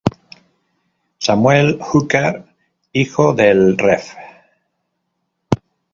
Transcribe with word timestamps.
Samuel 1.19 1.77
Hooker, 1.79 2.43
hijo 2.91 3.35
del 3.35 3.77
Rev. 3.77 4.01